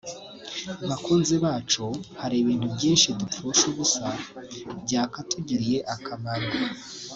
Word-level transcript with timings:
Bakunzi 0.89 1.35
bacu 1.43 1.85
hari 2.21 2.35
ibintu 2.39 2.67
byinshi 2.75 3.07
dupfusha 3.19 3.63
ubusa 3.71 4.07
byakatugiriye 4.83 5.77
akamaro 5.93 6.47